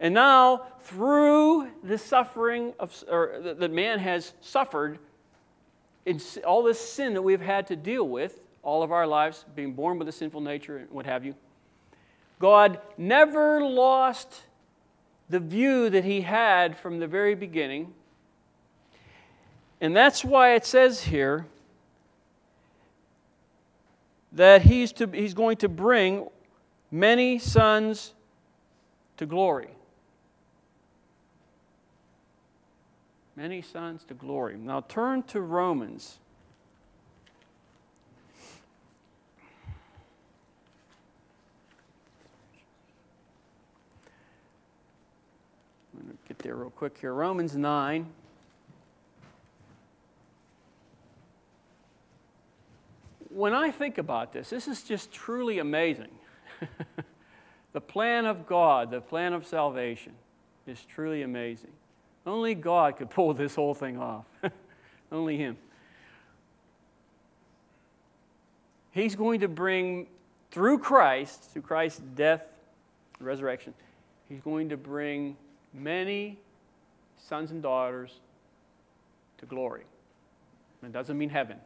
[0.00, 4.98] And now, through the suffering of, or that man has suffered
[6.46, 9.98] all this sin that we've had to deal with all of our lives, being born
[9.98, 11.34] with a sinful nature and what have you,
[12.38, 14.42] God never lost
[15.28, 17.92] the view that He had from the very beginning.
[19.82, 21.46] And that's why it says here
[24.32, 26.28] that he's, to, he's going to bring
[26.90, 28.14] many sons
[29.16, 29.68] to glory.
[33.40, 34.58] Many sons to glory.
[34.58, 36.18] Now turn to Romans.
[45.94, 47.14] I'm going to get there real quick here.
[47.14, 48.06] Romans 9.
[53.30, 56.10] When I think about this, this is just truly amazing.
[57.72, 60.12] the plan of God, the plan of salvation,
[60.66, 61.72] is truly amazing.
[62.26, 64.24] Only God could pull this whole thing off.
[65.12, 65.56] Only Him.
[68.92, 70.06] He's going to bring,
[70.50, 72.44] through Christ, through Christ's death,
[73.20, 73.74] resurrection,
[74.28, 75.36] He's going to bring
[75.72, 76.38] many
[77.18, 78.20] sons and daughters
[79.38, 79.84] to glory.
[80.82, 81.58] It doesn't mean heaven.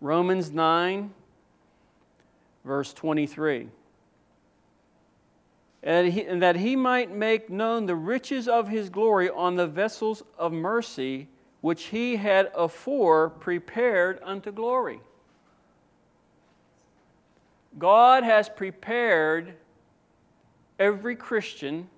[0.00, 1.12] Romans 9,
[2.64, 3.68] verse 23
[5.82, 9.66] and, he, and that he might make known the riches of his glory on the
[9.66, 11.28] vessels of mercy
[11.60, 15.00] which he had afore prepared unto glory.
[17.78, 19.54] God has prepared
[20.78, 21.88] every Christian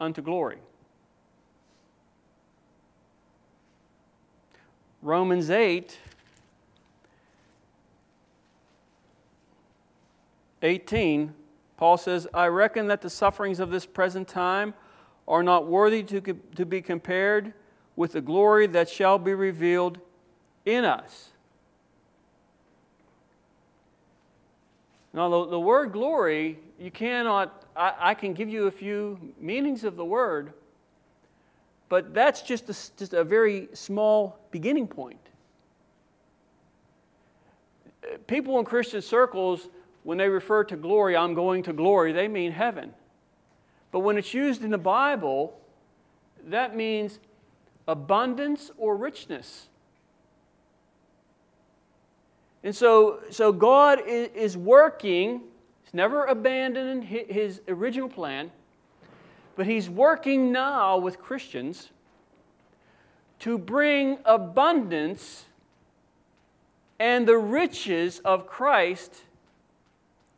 [0.00, 0.58] unto glory.
[5.02, 5.96] Romans 8
[10.60, 11.32] 18,
[11.78, 14.74] Paul says, I reckon that the sufferings of this present time
[15.28, 17.54] are not worthy to, to be compared
[17.94, 19.98] with the glory that shall be revealed
[20.66, 21.30] in us.
[25.12, 29.84] Now, the, the word glory, you cannot, I, I, can give you a few meanings
[29.84, 30.52] of the word,
[31.88, 35.20] but that's just a, just a very small beginning point.
[38.26, 39.68] People in Christian circles,
[40.08, 42.94] when they refer to glory, I'm going to glory, they mean heaven.
[43.92, 45.60] But when it's used in the Bible,
[46.46, 47.18] that means
[47.86, 49.68] abundance or richness.
[52.64, 55.42] And so, so God is working,
[55.84, 58.50] He's never abandoned His original plan,
[59.56, 61.90] but He's working now with Christians
[63.40, 65.44] to bring abundance
[66.98, 69.24] and the riches of Christ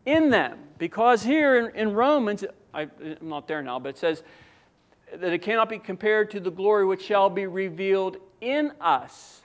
[0.06, 0.58] in them.
[0.78, 4.22] Because here in, in Romans, I, I'm not there now, but it says
[5.12, 9.42] that it cannot be compared to the glory which shall be revealed in us.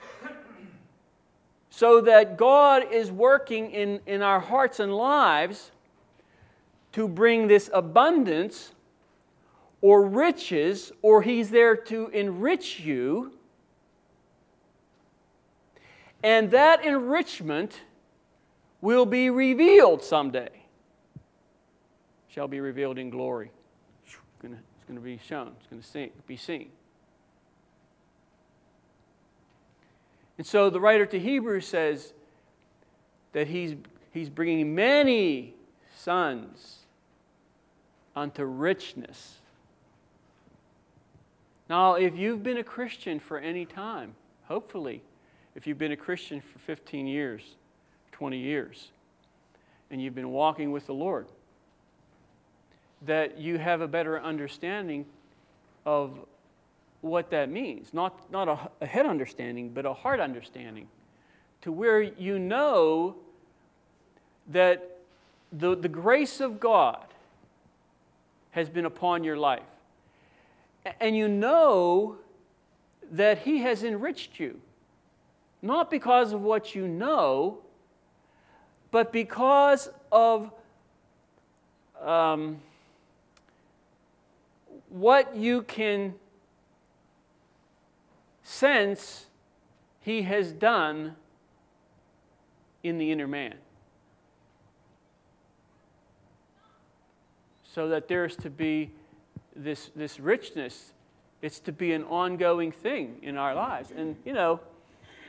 [1.70, 5.72] So that God is working in, in our hearts and lives
[6.92, 8.72] to bring this abundance
[9.82, 13.32] or riches, or He's there to enrich you.
[16.22, 17.82] And that enrichment
[18.86, 20.48] will be revealed someday
[22.28, 23.50] shall be revealed in glory.
[24.04, 24.56] It's going
[24.94, 26.68] to, be shown, it's going to be seen.
[30.38, 32.12] And so the writer to Hebrews says
[33.32, 33.74] that he's,
[34.12, 35.54] he's bringing many
[35.96, 36.76] sons
[38.14, 39.38] unto richness.
[41.68, 44.14] Now, if you've been a Christian for any time,
[44.44, 45.02] hopefully,
[45.56, 47.56] if you've been a Christian for 15 years,
[48.16, 48.88] 20 years,
[49.90, 51.26] and you've been walking with the Lord,
[53.02, 55.04] that you have a better understanding
[55.84, 56.18] of
[57.02, 57.92] what that means.
[57.92, 60.88] Not, not a, a head understanding, but a heart understanding.
[61.60, 63.16] To where you know
[64.48, 64.96] that
[65.52, 67.04] the, the grace of God
[68.52, 69.60] has been upon your life.
[71.00, 72.16] And you know
[73.12, 74.58] that He has enriched you.
[75.60, 77.58] Not because of what you know,
[78.90, 80.50] but because of
[82.02, 82.60] um,
[84.88, 86.14] what you can
[88.42, 89.26] sense
[90.00, 91.16] he has done
[92.82, 93.54] in the inner man.
[97.64, 98.92] So that there's to be
[99.54, 100.92] this, this richness,
[101.42, 103.90] it's to be an ongoing thing in our lives.
[103.94, 104.60] And, you know,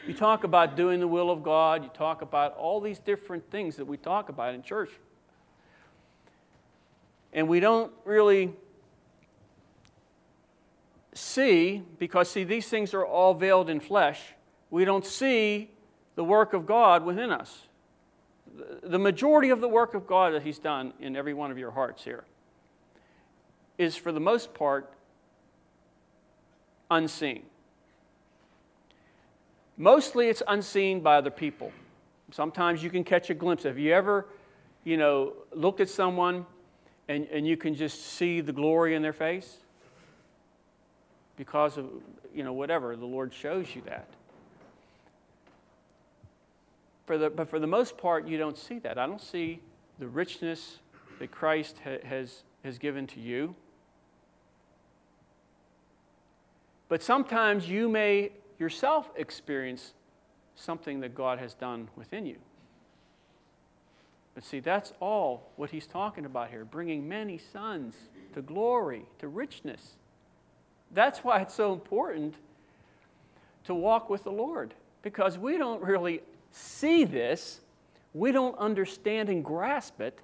[0.05, 3.77] you talk about doing the will of God, you talk about all these different things
[3.77, 4.91] that we talk about in church.
[7.33, 8.53] And we don't really
[11.13, 14.21] see, because see, these things are all veiled in flesh,
[14.69, 15.71] we don't see
[16.15, 17.67] the work of God within us.
[18.83, 21.71] The majority of the work of God that He's done in every one of your
[21.71, 22.23] hearts here
[23.77, 24.91] is, for the most part,
[26.89, 27.43] unseen.
[29.77, 31.71] Mostly it's unseen by other people.
[32.31, 33.63] Sometimes you can catch a glimpse.
[33.63, 34.27] Have you ever,
[34.83, 36.45] you know, looked at someone
[37.07, 39.57] and, and you can just see the glory in their face?
[41.37, 41.85] because of,
[42.33, 44.07] you know, whatever, the Lord shows you that.
[47.05, 48.97] For the, but for the most part, you don't see that.
[48.97, 49.61] I don't see
[49.99, 50.79] the richness
[51.19, 53.55] that Christ ha- has, has given to you.
[56.89, 59.93] But sometimes you may yourself experience
[60.55, 62.37] something that God has done within you.
[64.33, 67.95] But see, that's all what he's talking about here bringing many sons
[68.33, 69.95] to glory, to richness.
[70.91, 72.35] That's why it's so important
[73.65, 77.59] to walk with the Lord, because we don't really see this,
[78.13, 80.19] we don't understand and grasp it.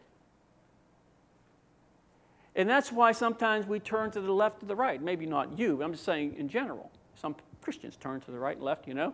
[2.56, 5.02] And that's why sometimes we turn to the left or the right.
[5.02, 6.92] Maybe not you, I'm just saying in general.
[7.16, 9.14] Some Christians turn to the right and left, you know.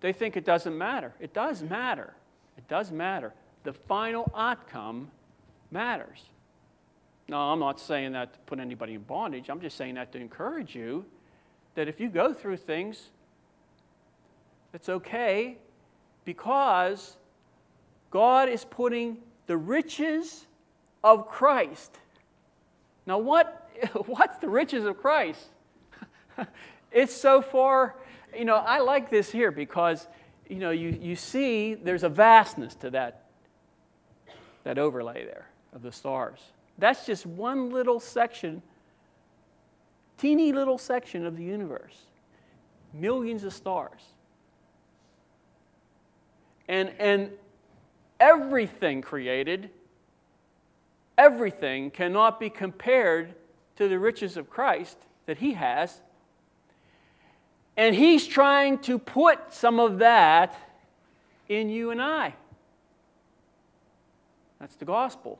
[0.00, 1.14] They think it doesn't matter.
[1.20, 2.14] It does matter.
[2.58, 3.32] It does matter.
[3.64, 5.10] The final outcome
[5.70, 6.20] matters.
[7.28, 9.48] No, I'm not saying that to put anybody in bondage.
[9.48, 11.04] I'm just saying that to encourage you
[11.74, 13.10] that if you go through things,
[14.72, 15.56] It's okay
[16.26, 17.16] because
[18.10, 19.16] God is putting
[19.46, 20.46] the riches
[21.02, 21.98] of Christ.
[23.06, 23.70] Now, what,
[24.06, 25.46] what's the riches of Christ?
[26.96, 27.94] it's so far,
[28.34, 30.08] you know, I like this here because,
[30.48, 33.26] you know, you, you see there's a vastness to that,
[34.64, 36.40] that overlay there of the stars.
[36.78, 38.62] That's just one little section,
[40.16, 41.98] teeny little section of the universe.
[42.94, 44.00] Millions of stars.
[46.66, 47.30] And, and
[48.18, 49.68] everything created,
[51.18, 53.34] everything cannot be compared
[53.76, 56.00] to the riches of Christ that He has.
[57.76, 60.56] And He's trying to put some of that
[61.48, 62.34] in you and I.
[64.60, 65.38] That's the gospel.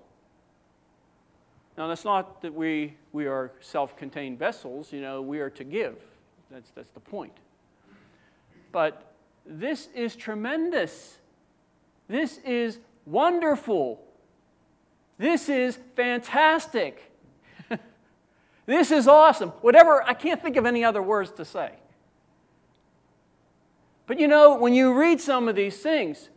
[1.77, 5.65] Now, that's not that we, we are self contained vessels, you know, we are to
[5.65, 5.97] give.
[6.51, 7.33] That's, that's the point.
[8.73, 9.13] But
[9.45, 11.19] this is tremendous.
[12.09, 14.01] This is wonderful.
[15.19, 17.13] This is fantastic.
[18.67, 19.51] this is awesome.
[19.61, 21.73] Whatever, I can't think of any other words to say.
[24.07, 26.29] But you know, when you read some of these things,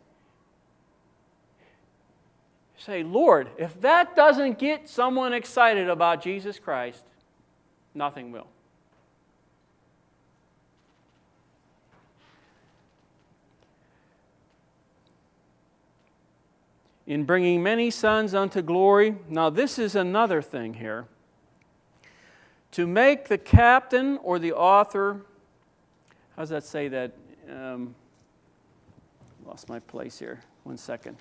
[2.76, 7.04] say, Lord, if that doesn't get someone excited about Jesus Christ,
[7.94, 8.48] nothing will.
[17.06, 19.16] In bringing many sons unto glory.
[19.28, 21.06] Now, this is another thing here.
[22.72, 25.22] To make the captain or the author,
[26.36, 27.12] how does that say that?
[27.50, 27.94] Um,
[29.44, 30.40] lost my place here.
[30.62, 31.16] One second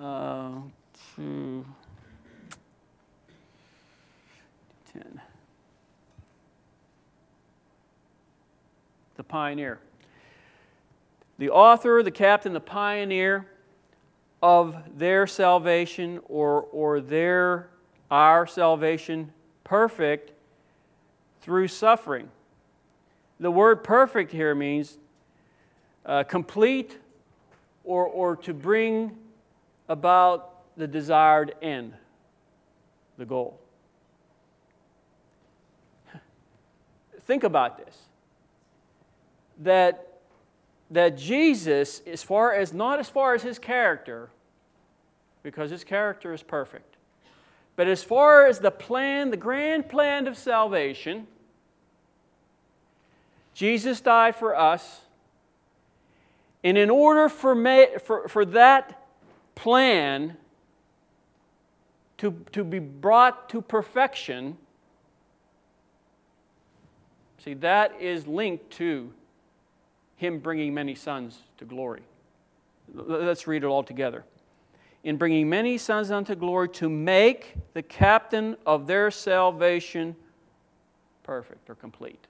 [0.00, 0.52] uh,
[1.16, 1.64] to
[4.92, 5.20] 10.
[9.16, 9.80] The pioneer.
[11.38, 13.46] The author, the captain, the pioneer
[14.42, 17.68] of their salvation or, or their,
[18.10, 19.32] our salvation,
[19.64, 20.32] perfect
[21.40, 22.28] through suffering.
[23.40, 24.98] The word perfect here means
[26.06, 26.98] uh, complete
[27.84, 29.16] or, or to bring
[29.88, 31.94] about the desired end,
[33.18, 33.60] the goal.
[37.26, 37.98] Think about this.
[39.62, 40.20] That,
[40.90, 44.30] that Jesus, as far as not as far as his character,
[45.42, 46.96] because his character is perfect,
[47.76, 51.26] but as far as the plan, the grand plan of salvation,
[53.54, 55.00] Jesus died for us.
[56.62, 57.54] And in order for,
[58.00, 59.06] for, for that
[59.54, 60.36] plan
[62.18, 64.56] to, to be brought to perfection,
[67.44, 69.12] see, that is linked to
[70.16, 72.02] him bringing many sons to glory.
[72.92, 74.24] Let's read it all together.
[75.02, 80.16] In bringing many sons unto glory to make the captain of their salvation
[81.22, 82.26] perfect or complete.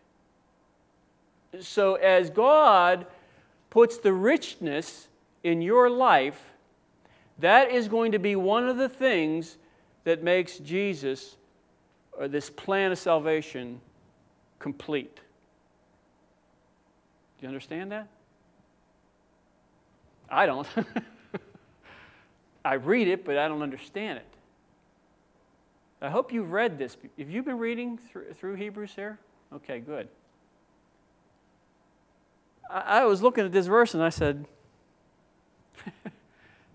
[1.60, 3.06] So, as God
[3.70, 5.08] puts the richness
[5.42, 6.52] in your life,
[7.38, 9.56] that is going to be one of the things
[10.04, 11.36] that makes Jesus,
[12.12, 13.80] or this plan of salvation,
[14.58, 15.16] complete.
[17.38, 18.08] Do you understand that?
[20.30, 20.66] I don't.
[22.64, 24.26] I read it, but I don't understand it.
[26.00, 26.96] I hope you've read this.
[27.18, 27.98] Have you been reading
[28.34, 29.18] through, Hebrews here?
[29.52, 30.08] Okay, good.
[32.70, 34.46] I, was looking at this verse and I said,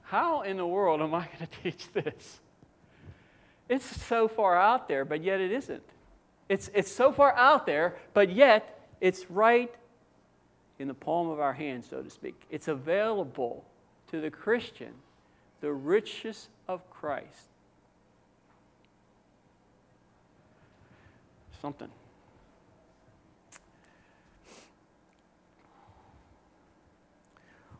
[0.03, 2.39] how in the world am I going to teach this?
[3.67, 5.83] It's so far out there, but yet it isn't.
[6.47, 9.73] It's, it's so far out there, but yet it's right
[10.79, 12.41] in the palm of our hand, so to speak.
[12.49, 13.63] It's available
[14.07, 14.93] to the Christian,
[15.61, 17.49] the riches of Christ.
[21.61, 21.89] Something.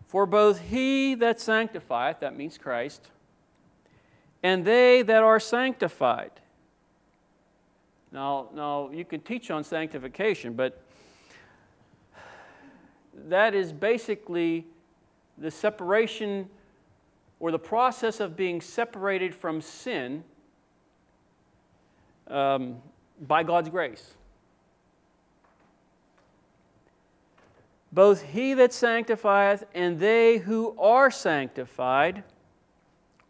[0.09, 3.11] For both he that sanctifieth, that means Christ,
[4.41, 6.31] and they that are sanctified.
[8.11, 10.81] Now, now you can teach on sanctification, but
[13.27, 14.65] that is basically
[15.37, 16.49] the separation
[17.39, 20.23] or the process of being separated from sin
[22.29, 22.77] um,
[23.27, 24.15] by God's grace.
[27.91, 32.23] Both he that sanctifieth and they who are sanctified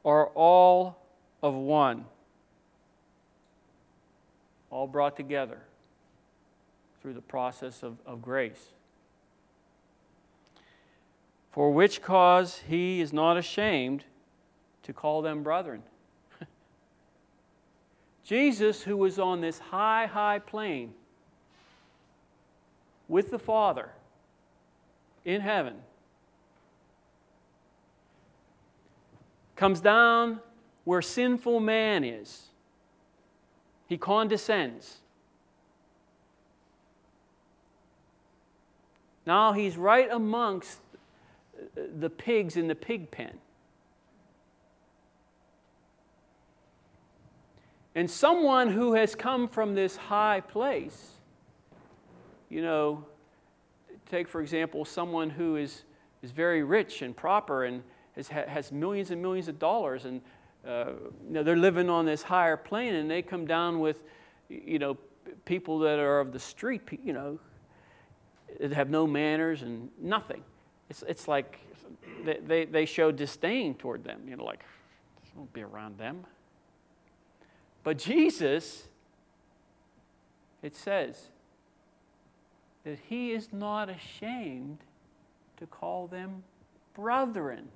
[0.03, 0.97] are all
[1.41, 2.05] of one.
[4.70, 5.60] All brought together
[7.01, 8.70] through the process of, of grace.
[11.51, 14.03] for which cause he is not ashamed
[14.84, 15.84] to call them brethren.
[18.24, 20.93] Jesus, who was on this high, high plane
[23.07, 23.89] with the Father
[25.26, 25.76] in heaven,
[29.55, 30.39] comes down
[30.86, 32.47] where sinful man is.
[33.88, 34.97] He condescends.
[39.26, 40.80] Now he's right amongst
[41.76, 43.38] the pigs in the pig pen.
[47.95, 51.11] And someone who has come from this high place,
[52.49, 53.05] you know,
[54.10, 55.84] take for example someone who is,
[56.22, 57.84] is very rich and proper and
[58.16, 60.22] has, has millions and millions of dollars and
[60.68, 60.91] uh,
[61.26, 64.03] you know, they're living on this higher plane and they come down with,
[64.49, 64.97] you know,
[65.45, 67.39] people that are of the street, you know,
[68.60, 70.43] that have no manners and nothing.
[70.89, 71.60] It's, it's like
[72.26, 74.64] they, they, show disdain toward them, you know, like,
[75.36, 76.26] don't be around them.
[77.84, 78.88] But Jesus,
[80.62, 81.30] it says
[82.84, 84.80] that he is not ashamed
[85.57, 86.43] to call them
[86.93, 87.67] brethren.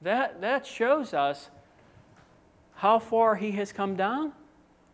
[0.00, 1.50] That, that shows us
[2.74, 4.32] how far he has come down,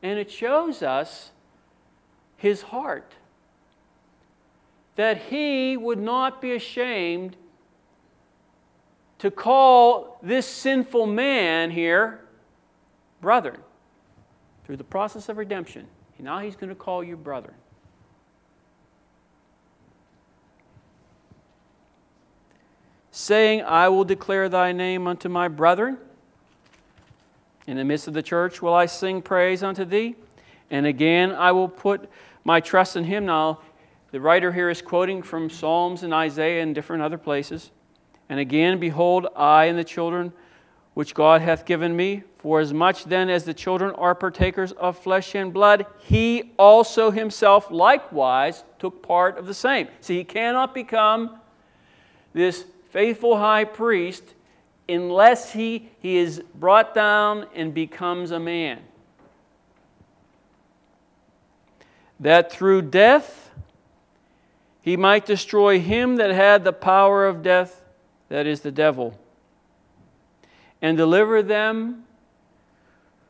[0.02, 1.30] and it shows us
[2.36, 3.14] his heart.
[4.96, 7.36] That he would not be ashamed
[9.18, 12.20] to call this sinful man here
[13.20, 13.60] brethren
[14.64, 15.86] through the process of redemption.
[16.18, 17.54] Now he's going to call you brethren.
[23.18, 25.98] saying, I will declare thy name unto my brethren.
[27.66, 30.14] In the midst of the church will I sing praise unto thee.
[30.70, 32.08] And again I will put
[32.44, 33.26] my trust in him.
[33.26, 33.60] Now,
[34.12, 37.72] the writer here is quoting from Psalms and Isaiah and different other places.
[38.28, 40.32] And again, behold, I and the children
[40.98, 44.98] which God hath given me, for as much then as the children are partakers of
[44.98, 49.86] flesh and blood, he also himself likewise took part of the same.
[50.00, 51.38] See, he cannot become
[52.32, 54.24] this faithful high priest
[54.88, 58.80] unless he, he is brought down and becomes a man.
[62.18, 63.52] That through death
[64.80, 67.84] he might destroy him that had the power of death,
[68.30, 69.16] that is the devil,
[70.80, 72.04] and deliver them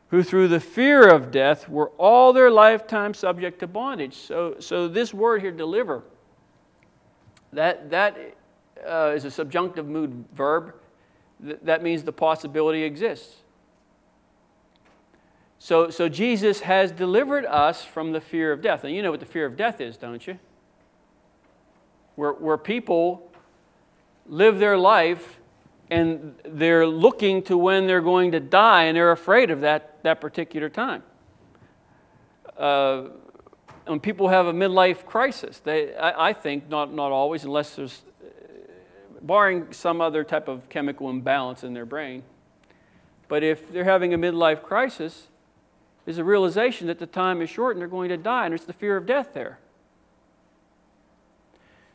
[0.09, 4.15] who through the fear of death were all their lifetime subject to bondage.
[4.15, 6.03] So, so this word here, deliver,
[7.53, 8.17] that, that
[8.87, 10.73] uh, is a subjunctive mood verb.
[11.43, 13.35] Th- that means the possibility exists.
[15.59, 18.83] So, so Jesus has delivered us from the fear of death.
[18.83, 20.39] And you know what the fear of death is, don't you?
[22.15, 23.29] Where, where people
[24.25, 25.38] live their life
[25.89, 30.21] and they're looking to when they're going to die and they're afraid of that, that
[30.21, 31.03] particular time.
[32.57, 33.05] Uh,
[33.85, 38.01] when people have a midlife crisis, they, I, I think, not, not always, unless there's
[39.21, 42.23] barring some other type of chemical imbalance in their brain.
[43.27, 45.27] But if they're having a midlife crisis,
[46.05, 48.65] is a realization that the time is short and they're going to die, and it's
[48.65, 49.59] the fear of death there.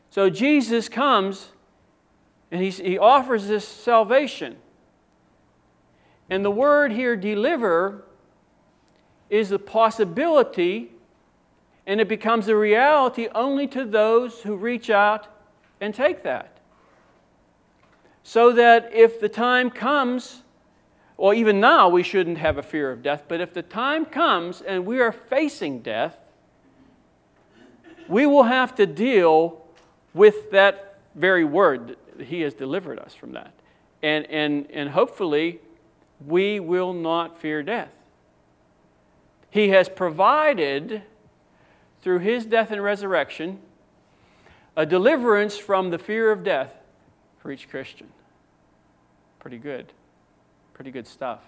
[0.09, 1.49] So Jesus comes
[2.55, 4.55] and he offers this salvation.
[6.29, 8.05] And the word here, deliver,
[9.29, 10.91] is the possibility,
[11.85, 15.27] and it becomes a reality only to those who reach out
[15.81, 16.57] and take that
[18.23, 20.41] so that if the time comes,
[21.17, 24.61] well, even now we shouldn't have a fear of death, but if the time comes
[24.61, 26.17] and we are facing death,
[28.07, 29.61] we will have to deal
[30.13, 31.97] with that very word.
[32.19, 33.53] He has delivered us from that.
[34.01, 35.59] And, and, and hopefully,
[36.25, 37.91] we will not fear death.
[39.49, 41.01] He has provided,
[42.01, 43.59] through his death and resurrection,
[44.75, 46.73] a deliverance from the fear of death
[47.39, 48.07] for each Christian.
[49.39, 49.93] Pretty good.
[50.73, 51.39] Pretty good stuff.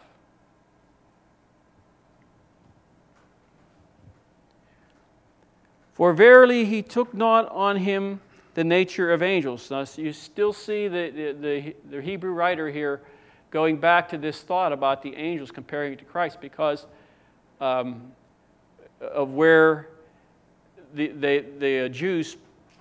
[5.94, 8.22] For verily he took not on him
[8.58, 9.70] the nature of angels.
[9.70, 13.02] Now, you still see the, the, the, Hebrew writer here
[13.52, 16.88] going back to this thought about the angels comparing it to Christ because
[17.62, 18.12] um,
[19.00, 19.90] of where
[20.96, 22.36] the, the, the Jews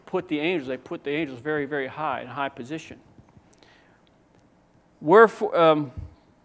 [0.06, 0.68] put the angels.
[0.68, 2.98] They put the angels very, very high, in high position.
[5.02, 5.92] Wherefore, um,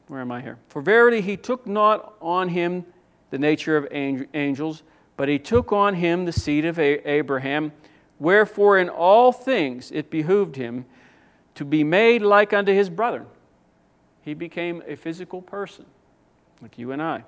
[0.09, 0.57] where am I here?
[0.67, 2.85] For verily he took not on him
[3.29, 4.83] the nature of angels,
[5.15, 7.71] but he took on him the seed of Abraham.
[8.21, 10.85] Wherefore, in all things it behooved him
[11.55, 13.25] to be made like unto his brethren.
[14.21, 15.85] He became a physical person,
[16.61, 17.23] like you and I.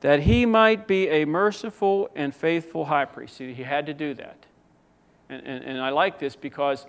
[0.00, 3.38] That he might be a merciful and faithful high priest.
[3.38, 4.44] See, he had to do that.
[5.30, 6.84] And, and, and I like this because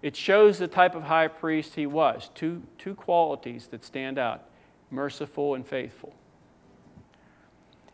[0.00, 2.30] it shows the type of high priest he was.
[2.32, 4.44] Two, two qualities that stand out
[4.88, 6.14] merciful and faithful.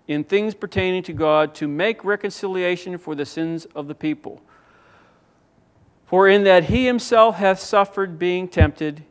[0.07, 4.43] In things pertaining to God, to make reconciliation for the sins of the people.
[6.07, 9.05] For in that he himself hath suffered being tempted,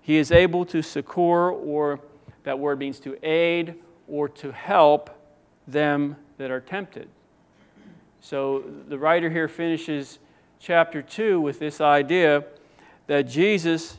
[0.00, 2.00] he is able to succor, or
[2.44, 3.74] that word means to aid
[4.08, 5.10] or to help
[5.66, 7.08] them that are tempted.
[8.20, 10.18] So the writer here finishes
[10.58, 12.44] chapter 2 with this idea
[13.06, 13.98] that Jesus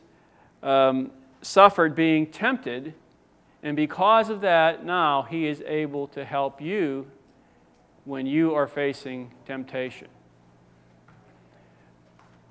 [0.64, 1.12] um,
[1.42, 2.94] suffered being tempted,
[3.64, 7.08] and because of that, now he is able to help you
[8.06, 10.08] when you are facing temptation.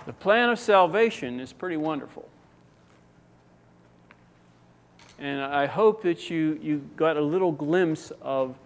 [0.07, 2.29] The plan of salvation is pretty wonderful.
[5.19, 8.57] And I hope that you, you got a little glimpse of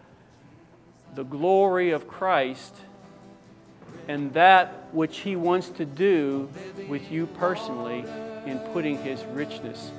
[1.15, 2.77] the glory of Christ
[4.07, 6.49] and that which He wants to do
[6.89, 8.05] with you personally
[8.47, 9.91] in putting His richness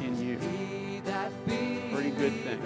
[0.00, 0.38] in you.
[2.18, 2.60] Good thing.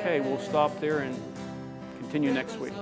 [0.00, 1.20] Okay, we'll stop there and
[2.00, 2.72] continue next week.